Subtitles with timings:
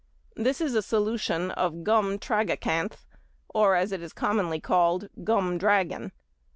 [0.35, 3.05] This is a solution of gum tragacanth,
[3.49, 6.11] or as it is commonly called, gum dragon.